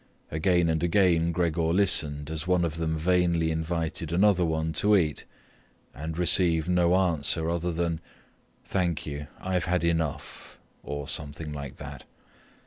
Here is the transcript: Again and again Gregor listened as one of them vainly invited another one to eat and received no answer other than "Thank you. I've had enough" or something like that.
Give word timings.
Again 0.31 0.67
and 0.67 0.81
again 0.83 1.31
Gregor 1.31 1.61
listened 1.71 2.31
as 2.31 2.47
one 2.47 2.65
of 2.65 2.77
them 2.77 2.97
vainly 2.97 3.51
invited 3.51 4.11
another 4.11 4.43
one 4.43 4.73
to 4.81 4.95
eat 4.97 5.25
and 5.93 6.17
received 6.17 6.67
no 6.67 6.95
answer 6.95 7.47
other 7.51 7.71
than 7.71 8.01
"Thank 8.65 9.05
you. 9.05 9.27
I've 9.39 9.65
had 9.65 9.83
enough" 9.83 10.57
or 10.81 11.07
something 11.07 11.53
like 11.53 11.75
that. 11.75 12.05